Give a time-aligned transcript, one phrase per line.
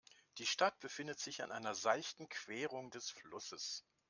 [0.39, 3.85] Die Stadt befindet sich an einer seichten Querung des Flusses.